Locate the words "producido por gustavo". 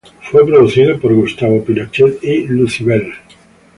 0.47-1.63